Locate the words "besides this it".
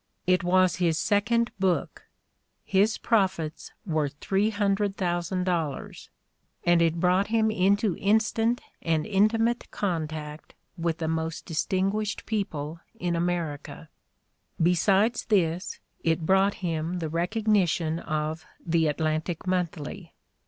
14.59-16.25